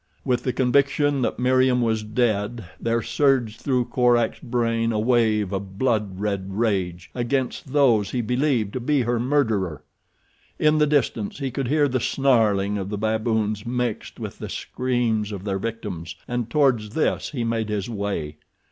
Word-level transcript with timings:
With 0.25 0.41
the 0.41 0.51
conviction 0.51 1.21
that 1.21 1.37
Meriem 1.37 1.79
was 1.79 2.01
dead 2.01 2.65
there 2.79 3.03
surged 3.03 3.61
through 3.61 3.85
Korak's 3.85 4.39
brain 4.39 4.91
a 4.91 4.99
wave 4.99 5.53
of 5.53 5.77
blood 5.77 6.19
red 6.19 6.55
rage 6.57 7.11
against 7.13 7.71
those 7.71 8.09
he 8.09 8.21
believed 8.21 8.73
to 8.73 8.79
be 8.79 9.01
her 9.03 9.19
murderer. 9.19 9.83
In 10.57 10.79
the 10.79 10.87
distance 10.87 11.37
he 11.37 11.51
could 11.51 11.67
hear 11.67 11.87
the 11.87 11.99
snarling 11.99 12.79
of 12.79 12.89
the 12.89 12.97
baboons 12.97 13.63
mixed 13.63 14.19
with 14.19 14.39
the 14.39 14.49
screams 14.49 15.31
of 15.31 15.43
their 15.43 15.59
victims, 15.59 16.15
and 16.27 16.49
towards 16.49 16.95
this 16.95 17.29
he 17.29 17.43
made 17.43 17.69
his 17.69 17.87
way. 17.87 18.37